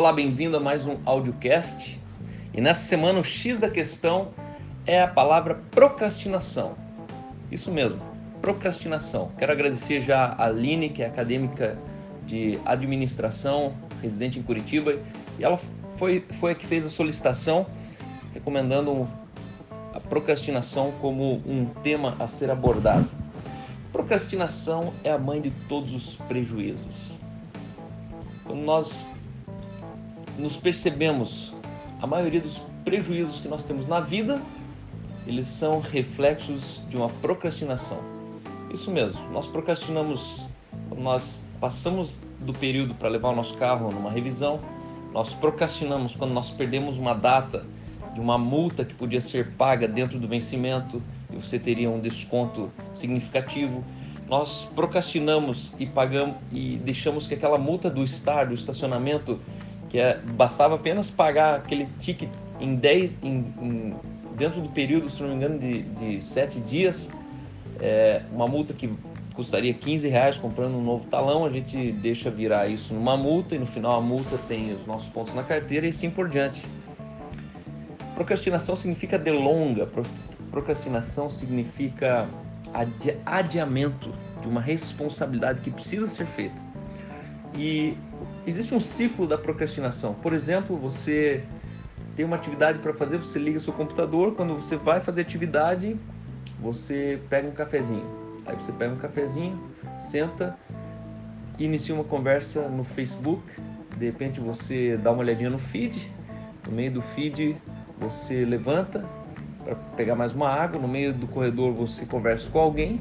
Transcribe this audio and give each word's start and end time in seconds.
Olá, 0.00 0.14
bem-vindo 0.14 0.56
a 0.56 0.60
mais 0.60 0.86
um 0.86 0.96
audiocast. 1.04 2.00
E 2.54 2.60
nessa 2.62 2.80
semana 2.80 3.20
o 3.20 3.22
X 3.22 3.58
da 3.58 3.68
questão 3.68 4.28
é 4.86 5.02
a 5.02 5.06
palavra 5.06 5.60
procrastinação. 5.70 6.74
Isso 7.52 7.70
mesmo, 7.70 8.00
procrastinação. 8.40 9.30
Quero 9.36 9.52
agradecer 9.52 10.00
já 10.00 10.24
a 10.24 10.46
Aline, 10.46 10.88
que 10.88 11.02
é 11.02 11.06
acadêmica 11.06 11.78
de 12.26 12.58
administração, 12.64 13.74
residente 14.00 14.38
em 14.38 14.42
Curitiba, 14.42 14.94
e 15.38 15.44
ela 15.44 15.60
foi, 15.98 16.24
foi 16.40 16.52
a 16.52 16.54
que 16.54 16.66
fez 16.66 16.86
a 16.86 16.88
solicitação 16.88 17.66
recomendando 18.32 19.06
a 19.92 20.00
procrastinação 20.00 20.94
como 21.02 21.42
um 21.46 21.66
tema 21.82 22.16
a 22.18 22.26
ser 22.26 22.50
abordado. 22.50 23.06
Procrastinação 23.92 24.94
é 25.04 25.12
a 25.12 25.18
mãe 25.18 25.42
de 25.42 25.50
todos 25.68 25.94
os 25.94 26.16
prejuízos. 26.16 26.96
Quando 28.46 28.62
nós 28.62 29.10
nos 30.40 30.56
percebemos, 30.56 31.54
a 32.00 32.06
maioria 32.06 32.40
dos 32.40 32.60
prejuízos 32.84 33.38
que 33.38 33.48
nós 33.48 33.62
temos 33.64 33.86
na 33.86 34.00
vida, 34.00 34.40
eles 35.26 35.46
são 35.46 35.80
reflexos 35.80 36.82
de 36.88 36.96
uma 36.96 37.08
procrastinação. 37.08 37.98
Isso 38.72 38.90
mesmo, 38.90 39.20
nós 39.30 39.46
procrastinamos, 39.46 40.42
nós 40.96 41.44
passamos 41.60 42.18
do 42.40 42.52
período 42.52 42.94
para 42.94 43.08
levar 43.08 43.30
o 43.30 43.36
nosso 43.36 43.56
carro 43.56 43.90
numa 43.90 44.10
revisão, 44.10 44.60
nós 45.12 45.34
procrastinamos 45.34 46.14
quando 46.14 46.32
nós 46.32 46.50
perdemos 46.50 46.96
uma 46.96 47.14
data 47.14 47.66
de 48.14 48.20
uma 48.20 48.38
multa 48.38 48.84
que 48.84 48.94
podia 48.94 49.20
ser 49.20 49.52
paga 49.52 49.86
dentro 49.86 50.18
do 50.18 50.26
vencimento 50.26 51.02
e 51.32 51.36
você 51.36 51.58
teria 51.58 51.90
um 51.90 52.00
desconto 52.00 52.70
significativo. 52.94 53.84
Nós 54.28 54.64
procrastinamos 54.74 55.72
e 55.78 55.86
pagamos 55.86 56.36
e 56.52 56.76
deixamos 56.76 57.26
que 57.26 57.34
aquela 57.34 57.58
multa 57.58 57.90
do 57.90 58.04
estar, 58.04 58.46
do 58.46 58.54
estacionamento, 58.54 59.40
que 59.90 59.98
é, 59.98 60.18
bastava 60.34 60.76
apenas 60.76 61.10
pagar 61.10 61.56
aquele 61.56 61.86
ticket 61.98 62.30
em 62.60 62.76
10, 62.76 63.18
em, 63.22 63.28
em, 63.60 63.96
dentro 64.36 64.60
do 64.60 64.68
período, 64.68 65.10
se 65.10 65.20
não 65.20 65.30
me 65.30 65.34
engano, 65.34 65.58
de, 65.58 65.82
de 65.82 66.22
7 66.22 66.60
dias, 66.60 67.10
é, 67.80 68.22
uma 68.32 68.46
multa 68.46 68.72
que 68.72 68.88
custaria 69.34 69.74
15 69.74 70.08
reais 70.08 70.38
comprando 70.38 70.74
um 70.74 70.82
novo 70.82 71.06
talão, 71.06 71.44
a 71.44 71.50
gente 71.50 71.92
deixa 71.92 72.30
virar 72.30 72.68
isso 72.68 72.94
numa 72.94 73.16
multa 73.16 73.54
e 73.54 73.58
no 73.58 73.66
final 73.66 73.98
a 73.98 74.00
multa 74.00 74.38
tem 74.48 74.72
os 74.72 74.86
nossos 74.86 75.08
pontos 75.08 75.34
na 75.34 75.42
carteira 75.42 75.86
e 75.86 75.90
assim 75.90 76.10
por 76.10 76.28
diante. 76.28 76.64
Procrastinação 78.14 78.76
significa 78.76 79.18
delonga, 79.18 79.88
procrastinação 80.50 81.28
significa 81.28 82.28
adi 82.74 83.16
adiamento 83.24 84.12
de 84.42 84.48
uma 84.48 84.60
responsabilidade 84.60 85.60
que 85.62 85.70
precisa 85.70 86.06
ser 86.06 86.26
feita. 86.26 86.60
E 87.56 87.96
existe 88.46 88.74
um 88.74 88.80
ciclo 88.80 89.26
da 89.26 89.38
procrastinação. 89.38 90.14
Por 90.14 90.32
exemplo, 90.32 90.76
você 90.76 91.42
tem 92.16 92.24
uma 92.24 92.36
atividade 92.36 92.78
para 92.78 92.92
fazer, 92.92 93.18
você 93.18 93.38
liga 93.38 93.58
seu 93.60 93.72
computador, 93.72 94.34
quando 94.34 94.54
você 94.54 94.76
vai 94.76 95.00
fazer 95.00 95.22
atividade, 95.22 95.96
você 96.60 97.20
pega 97.28 97.48
um 97.48 97.52
cafezinho. 97.52 98.04
Aí 98.46 98.54
você 98.54 98.72
pega 98.72 98.92
um 98.92 98.98
cafezinho, 98.98 99.60
senta, 99.98 100.58
inicia 101.58 101.94
uma 101.94 102.04
conversa 102.04 102.68
no 102.68 102.84
Facebook, 102.84 103.42
de 103.96 104.06
repente 104.06 104.40
você 104.40 104.96
dá 104.96 105.12
uma 105.12 105.20
olhadinha 105.20 105.50
no 105.50 105.58
feed, 105.58 106.10
no 106.66 106.72
meio 106.72 106.90
do 106.90 107.02
feed 107.02 107.56
você 107.98 108.44
levanta 108.44 109.04
para 109.62 109.74
pegar 109.96 110.14
mais 110.14 110.32
uma 110.32 110.48
água, 110.48 110.80
no 110.80 110.88
meio 110.88 111.12
do 111.12 111.26
corredor 111.26 111.72
você 111.72 112.06
conversa 112.06 112.50
com 112.50 112.58
alguém, 112.58 113.00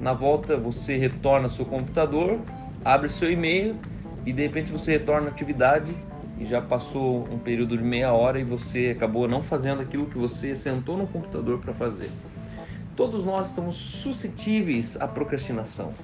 na 0.00 0.12
volta 0.12 0.56
você 0.56 0.96
retorna 0.96 1.46
ao 1.46 1.50
seu 1.50 1.64
computador, 1.64 2.38
abre 2.84 3.08
seu 3.08 3.30
e-mail 3.30 3.76
e 4.28 4.32
de 4.32 4.42
repente 4.42 4.70
você 4.70 4.92
retorna 4.92 5.28
à 5.28 5.30
atividade 5.30 5.96
e 6.38 6.44
já 6.44 6.60
passou 6.60 7.26
um 7.32 7.38
período 7.38 7.78
de 7.78 7.82
meia 7.82 8.12
hora 8.12 8.38
e 8.38 8.44
você 8.44 8.94
acabou 8.94 9.26
não 9.26 9.42
fazendo 9.42 9.80
aquilo 9.80 10.04
que 10.04 10.18
você 10.18 10.54
sentou 10.54 10.98
no 10.98 11.06
computador 11.06 11.58
para 11.60 11.72
fazer. 11.72 12.10
Todos 12.94 13.24
nós 13.24 13.46
estamos 13.46 13.76
suscetíveis 13.76 14.98
à 15.00 15.08
procrastinação. 15.08 15.94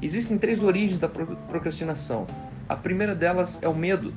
Existem 0.00 0.38
três 0.38 0.62
origens 0.62 1.00
da 1.00 1.08
procrastinação. 1.08 2.28
A 2.68 2.76
primeira 2.76 3.12
delas 3.12 3.58
é 3.60 3.68
o 3.68 3.74
medo. 3.74 4.14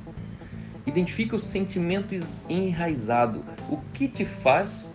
Identifica 0.86 1.34
o 1.34 1.38
sentimento 1.40 2.14
enraizado. 2.48 3.44
O 3.68 3.78
que 3.92 4.06
te 4.06 4.24
faz 4.24 4.88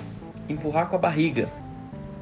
empurrar 0.47 0.87
com 0.87 0.95
a 0.95 0.99
barriga? 0.99 1.49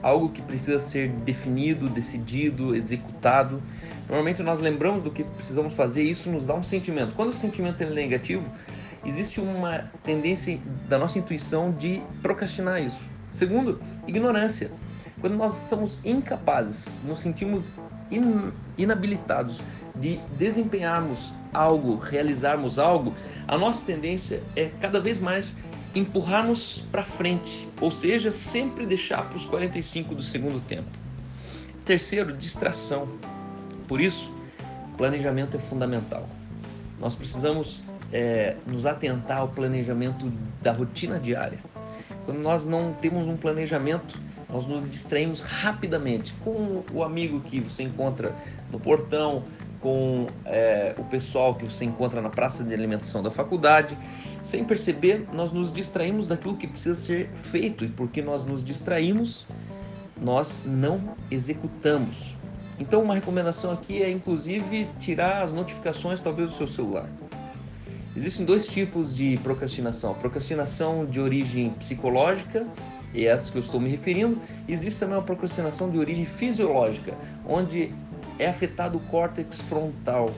Algo 0.01 0.29
que 0.29 0.41
precisa 0.41 0.79
ser 0.79 1.09
definido, 1.09 1.89
decidido, 1.89 2.75
executado. 2.75 3.61
Normalmente 4.07 4.41
nós 4.41 4.59
lembramos 4.59 5.03
do 5.03 5.11
que 5.11 5.23
precisamos 5.23 5.73
fazer 5.73 6.03
e 6.03 6.11
isso 6.11 6.29
nos 6.31 6.45
dá 6.45 6.55
um 6.55 6.63
sentimento. 6.63 7.13
Quando 7.15 7.29
o 7.29 7.33
sentimento 7.33 7.81
é 7.83 7.89
negativo, 7.89 8.43
existe 9.05 9.39
uma 9.39 9.91
tendência 10.03 10.59
da 10.89 10.97
nossa 10.97 11.19
intuição 11.19 11.71
de 11.71 12.01
procrastinar 12.21 12.81
isso. 12.81 13.01
Segundo, 13.29 13.81
ignorância. 14.07 14.71
Quando 15.19 15.35
nós 15.35 15.53
somos 15.53 16.03
incapazes, 16.03 16.97
nos 17.05 17.19
sentimos 17.19 17.79
in 18.09 18.51
inabilitados 18.77 19.61
de 19.95 20.19
desempenharmos 20.37 21.33
algo, 21.53 21.95
realizarmos 21.95 22.79
algo, 22.79 23.13
a 23.47 23.57
nossa 23.57 23.85
tendência 23.85 24.41
é 24.55 24.71
cada 24.81 24.99
vez 24.99 25.19
mais 25.19 25.55
empurrarmos 25.93 26.83
para 26.91 27.03
frente, 27.03 27.67
ou 27.79 27.91
seja, 27.91 28.31
sempre 28.31 28.85
deixar 28.85 29.27
para 29.27 29.35
os 29.35 29.45
45 29.45 30.15
do 30.15 30.23
segundo 30.23 30.59
tempo. 30.61 30.89
Terceiro, 31.85 32.35
distração. 32.35 33.07
Por 33.87 33.99
isso, 33.99 34.33
planejamento 34.97 35.57
é 35.57 35.59
fundamental. 35.59 36.27
Nós 36.99 37.15
precisamos 37.15 37.83
é, 38.13 38.55
nos 38.67 38.85
atentar 38.85 39.39
ao 39.39 39.47
planejamento 39.47 40.31
da 40.61 40.71
rotina 40.71 41.19
diária. 41.19 41.59
Quando 42.25 42.39
nós 42.39 42.65
não 42.65 42.93
temos 42.93 43.27
um 43.27 43.35
planejamento, 43.35 44.19
nós 44.51 44.65
nos 44.65 44.89
distraímos 44.89 45.41
rapidamente 45.41 46.33
com 46.43 46.83
o 46.93 47.03
amigo 47.03 47.39
que 47.41 47.59
você 47.59 47.83
encontra 47.83 48.35
no 48.71 48.79
portão, 48.79 49.43
com 49.79 50.27
é, 50.45 50.93
o 50.97 51.03
pessoal 51.05 51.55
que 51.55 51.65
você 51.65 51.85
encontra 51.85 52.21
na 52.21 52.29
praça 52.29 52.63
de 52.63 52.73
alimentação 52.73 53.23
da 53.23 53.31
faculdade. 53.31 53.97
Sem 54.43 54.63
perceber, 54.63 55.27
nós 55.33 55.51
nos 55.51 55.71
distraímos 55.71 56.27
daquilo 56.27 56.55
que 56.55 56.67
precisa 56.67 56.95
ser 56.95 57.29
feito 57.43 57.83
e 57.83 57.89
porque 57.89 58.21
nós 58.21 58.43
nos 58.43 58.63
distraímos, 58.63 59.47
nós 60.21 60.61
não 60.65 61.15
executamos. 61.31 62.35
Então, 62.79 63.01
uma 63.03 63.13
recomendação 63.13 63.71
aqui 63.71 64.01
é 64.01 64.09
inclusive 64.09 64.87
tirar 64.99 65.43
as 65.43 65.51
notificações, 65.51 66.19
talvez, 66.19 66.49
do 66.49 66.55
seu 66.55 66.67
celular. 66.67 67.09
Existem 68.15 68.45
dois 68.45 68.67
tipos 68.67 69.13
de 69.13 69.37
procrastinação: 69.37 70.13
procrastinação 70.15 71.05
de 71.05 71.19
origem 71.19 71.71
psicológica 71.71 72.67
e 73.13 73.25
essa 73.25 73.51
que 73.51 73.57
eu 73.57 73.61
estou 73.61 73.79
me 73.79 73.89
referindo. 73.89 74.37
Existe 74.67 74.99
também 74.99 75.15
uma 75.15 75.23
procrastinação 75.23 75.89
de 75.89 75.97
origem 75.97 76.25
fisiológica, 76.25 77.15
onde 77.45 77.93
é 78.39 78.47
afetado 78.47 78.97
o 78.97 79.01
córtex 79.01 79.61
frontal, 79.61 80.31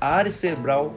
a 0.00 0.08
área 0.08 0.30
cerebral 0.30 0.94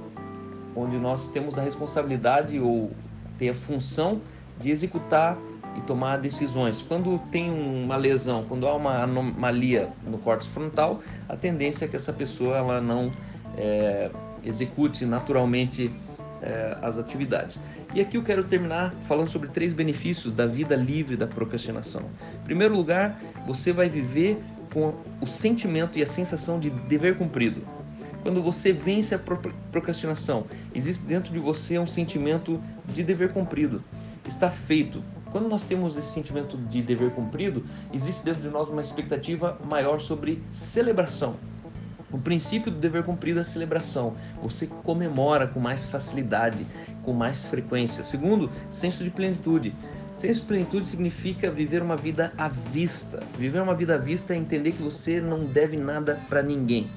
onde 0.75 0.97
nós 0.97 1.29
temos 1.29 1.57
a 1.57 1.61
responsabilidade 1.61 2.59
ou 2.59 2.91
tem 3.37 3.49
a 3.49 3.53
função 3.53 4.21
de 4.59 4.69
executar 4.69 5.37
e 5.77 5.81
tomar 5.81 6.17
decisões. 6.17 6.81
Quando 6.81 7.19
tem 7.31 7.49
uma 7.51 7.95
lesão, 7.97 8.45
quando 8.45 8.67
há 8.67 8.73
uma 8.75 9.03
anomalia 9.03 9.89
no 10.05 10.17
córtex 10.17 10.47
frontal, 10.47 11.01
a 11.27 11.35
tendência 11.35 11.85
é 11.85 11.87
que 11.87 11.95
essa 11.95 12.13
pessoa 12.13 12.57
ela 12.57 12.81
não 12.81 13.09
é, 13.57 14.09
execute 14.43 15.05
naturalmente 15.05 15.91
é, 16.41 16.77
as 16.81 16.97
atividades. 16.97 17.59
E 17.93 18.01
aqui 18.01 18.17
eu 18.17 18.23
quero 18.23 18.43
terminar 18.43 18.93
falando 19.07 19.29
sobre 19.29 19.47
três 19.49 19.73
benefícios 19.73 20.33
da 20.33 20.45
vida 20.45 20.75
livre 20.75 21.15
da 21.15 21.27
procrastinação. 21.27 22.09
Em 22.41 22.43
primeiro 22.43 22.75
lugar, 22.75 23.19
você 23.45 23.71
vai 23.71 23.89
viver 23.89 24.41
com 24.73 24.93
o 25.21 25.27
sentimento 25.27 25.97
e 25.97 26.03
a 26.03 26.05
sensação 26.05 26.59
de 26.59 26.69
dever 26.69 27.17
cumprido. 27.17 27.61
Quando 28.21 28.41
você 28.41 28.73
vence 28.73 29.13
a 29.13 29.19
procrastinação, 29.19 30.45
existe 30.73 31.05
dentro 31.05 31.31
de 31.31 31.39
você 31.39 31.77
um 31.77 31.85
sentimento 31.85 32.59
de 32.91 33.03
dever 33.03 33.31
cumprido. 33.31 33.83
Está 34.27 34.49
feito. 34.49 35.03
Quando 35.31 35.47
nós 35.47 35.63
temos 35.63 35.95
esse 35.95 36.11
sentimento 36.11 36.57
de 36.57 36.81
dever 36.81 37.11
cumprido, 37.11 37.63
existe 37.93 38.25
dentro 38.25 38.41
de 38.41 38.49
nós 38.49 38.67
uma 38.67 38.81
expectativa 38.81 39.59
maior 39.63 39.99
sobre 39.99 40.41
celebração. 40.51 41.35
O 42.11 42.19
princípio 42.19 42.71
do 42.71 42.77
dever 42.77 43.03
cumprido 43.03 43.39
é 43.39 43.41
a 43.41 43.45
celebração. 43.45 44.15
Você 44.41 44.67
comemora 44.67 45.47
com 45.47 45.59
mais 45.59 45.85
facilidade, 45.85 46.65
com 47.03 47.13
mais 47.13 47.45
frequência. 47.45 48.03
Segundo, 48.03 48.49
senso 48.69 49.03
de 49.03 49.09
plenitude. 49.09 49.73
Senso 50.15 50.41
de 50.41 50.47
plenitude 50.47 50.87
significa 50.87 51.51
viver 51.51 51.81
uma 51.81 51.97
vida 51.97 52.31
à 52.37 52.47
vista. 52.47 53.23
Viver 53.37 53.61
uma 53.61 53.73
vida 53.73 53.95
à 53.95 53.97
vista 53.97 54.33
é 54.33 54.37
entender 54.37 54.73
que 54.73 54.83
você 54.83 55.19
não 55.19 55.45
deve 55.45 55.77
nada 55.77 56.21
para 56.29 56.41
ninguém. 56.41 56.89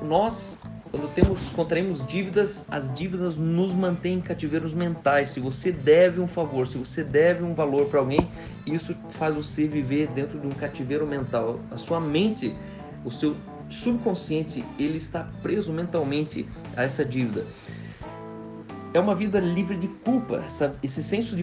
Nós, 0.00 0.58
quando 0.90 1.12
temos 1.14 1.50
contraímos 1.50 2.06
dívidas, 2.06 2.64
as 2.70 2.92
dívidas 2.94 3.36
nos 3.36 3.74
mantêm 3.74 4.14
em 4.14 4.20
cativeiros 4.20 4.72
mentais. 4.72 5.28
Se 5.30 5.40
você 5.40 5.70
deve 5.72 6.20
um 6.20 6.26
favor, 6.26 6.66
se 6.66 6.78
você 6.78 7.04
deve 7.04 7.42
um 7.42 7.54
valor 7.54 7.86
para 7.86 8.00
alguém, 8.00 8.26
isso 8.66 8.96
faz 9.10 9.34
você 9.34 9.66
viver 9.66 10.08
dentro 10.08 10.38
de 10.40 10.46
um 10.46 10.50
cativeiro 10.50 11.06
mental. 11.06 11.60
A 11.70 11.76
sua 11.76 12.00
mente, 12.00 12.54
o 13.04 13.10
seu 13.10 13.36
subconsciente, 13.72 14.64
ele 14.78 14.98
está 14.98 15.28
preso 15.42 15.72
mentalmente 15.72 16.46
a 16.76 16.82
essa 16.84 17.04
dívida. 17.04 17.46
é 18.94 19.00
uma 19.00 19.14
vida 19.14 19.40
livre 19.40 19.76
de 19.76 19.88
culpa. 19.88 20.44
Essa, 20.46 20.76
esse 20.82 21.02
senso 21.02 21.34
de 21.34 21.42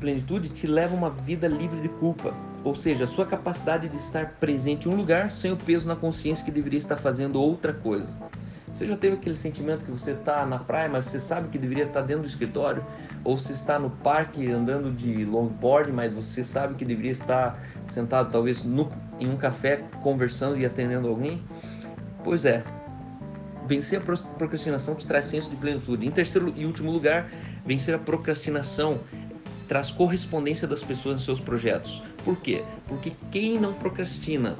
plenitude 0.00 0.48
te 0.48 0.66
leva 0.66 0.94
a 0.94 0.98
uma 0.98 1.10
vida 1.10 1.46
livre 1.46 1.80
de 1.80 1.88
culpa. 1.88 2.34
Ou 2.64 2.74
seja, 2.74 3.04
a 3.04 3.06
sua 3.06 3.26
capacidade 3.26 3.88
de 3.88 3.96
estar 3.96 4.36
presente 4.40 4.88
em 4.88 4.92
um 4.92 4.96
lugar 4.96 5.30
sem 5.30 5.52
o 5.52 5.56
peso 5.56 5.86
na 5.86 5.94
consciência 5.94 6.44
que 6.44 6.50
deveria 6.50 6.78
estar 6.78 6.96
fazendo 6.96 7.40
outra 7.40 7.72
coisa. 7.72 8.08
Você 8.76 8.84
já 8.84 8.94
teve 8.94 9.16
aquele 9.16 9.36
sentimento 9.36 9.86
que 9.86 9.90
você 9.90 10.10
está 10.10 10.44
na 10.44 10.58
praia, 10.58 10.86
mas 10.86 11.06
você 11.06 11.18
sabe 11.18 11.48
que 11.48 11.56
deveria 11.56 11.84
estar 11.84 12.02
dentro 12.02 12.24
do 12.24 12.28
escritório? 12.28 12.84
Ou 13.24 13.38
você 13.38 13.54
está 13.54 13.78
no 13.78 13.88
parque 13.88 14.52
andando 14.52 14.92
de 14.92 15.24
longboard, 15.24 15.90
mas 15.90 16.12
você 16.12 16.44
sabe 16.44 16.74
que 16.74 16.84
deveria 16.84 17.12
estar 17.12 17.58
sentado 17.86 18.30
talvez 18.30 18.64
no, 18.64 18.92
em 19.18 19.30
um 19.30 19.36
café 19.38 19.82
conversando 20.02 20.58
e 20.58 20.66
atendendo 20.66 21.08
alguém? 21.08 21.42
Pois 22.22 22.44
é, 22.44 22.62
vencer 23.66 23.98
a 23.98 24.02
procrastinação 24.02 24.94
te 24.94 25.06
traz 25.06 25.24
senso 25.24 25.48
de 25.48 25.56
plenitude. 25.56 26.06
Em 26.06 26.10
terceiro 26.10 26.52
e 26.54 26.66
último 26.66 26.90
lugar, 26.90 27.30
vencer 27.64 27.94
a 27.94 27.98
procrastinação 27.98 29.00
traz 29.66 29.90
correspondência 29.90 30.68
das 30.68 30.84
pessoas 30.84 31.22
em 31.22 31.24
seus 31.24 31.40
projetos. 31.40 32.02
Por 32.22 32.36
quê? 32.36 32.62
Porque 32.86 33.12
quem 33.30 33.58
não 33.58 33.72
procrastina 33.72 34.54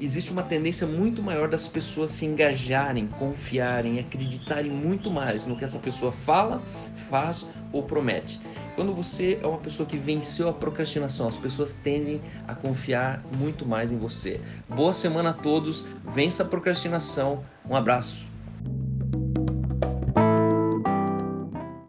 existe 0.00 0.30
uma 0.30 0.42
tendência 0.42 0.86
muito 0.86 1.22
maior 1.22 1.48
das 1.48 1.66
pessoas 1.66 2.10
se 2.10 2.26
engajarem, 2.26 3.06
confiarem, 3.06 3.98
acreditarem 3.98 4.70
muito 4.70 5.10
mais 5.10 5.46
no 5.46 5.56
que 5.56 5.64
essa 5.64 5.78
pessoa 5.78 6.12
fala, 6.12 6.62
faz 7.08 7.46
ou 7.72 7.82
promete. 7.82 8.40
Quando 8.74 8.92
você 8.92 9.38
é 9.42 9.46
uma 9.46 9.58
pessoa 9.58 9.88
que 9.88 9.96
venceu 9.96 10.48
a 10.48 10.52
procrastinação, 10.52 11.26
as 11.26 11.36
pessoas 11.36 11.72
tendem 11.72 12.20
a 12.46 12.54
confiar 12.54 13.24
muito 13.36 13.64
mais 13.66 13.90
em 13.90 13.96
você. 13.96 14.40
Boa 14.68 14.92
semana 14.92 15.30
a 15.30 15.34
todos, 15.34 15.84
vença 16.04 16.42
a 16.42 16.46
procrastinação. 16.46 17.42
Um 17.68 17.74
abraço. 17.74 18.35